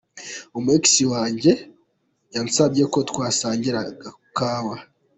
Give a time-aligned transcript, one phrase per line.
[0.57, 1.51] Umu-Ex wanjye
[2.33, 4.75] yansabye ko twasangira agakawa.